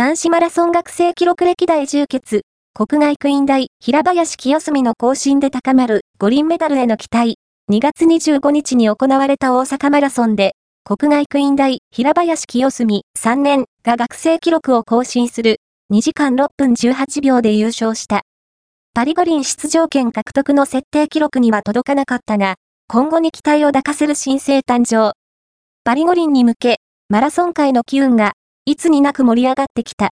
[0.00, 7.36] 男子マラソン学生記録歴代重決、国外クイーン大、平林清澄の更新で高まる五輪メダルへの期待。
[7.70, 10.52] 2月25日に行われた大阪マラソンで、
[10.84, 15.58] 国外クイーン大、平林清澄3年が学生記録を更新する
[15.92, 18.22] 2時間6分18秒で優勝した。
[18.94, 22.54] パリ五輪出場権獲得の設定記録には届かなかったが、
[22.88, 25.12] 今後に期待を抱かせる新星誕生。
[25.84, 26.78] パリ五輪に向け、
[27.10, 28.32] マラソン界の機運が、
[28.66, 30.08] いつになく盛り上がってきた。